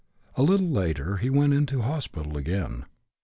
A 0.35 0.41
little 0.41 0.67
later 0.67 1.17
he 1.17 1.29
went 1.29 1.53
into 1.53 1.83
hospital 1.83 2.35
again. 2.35 2.85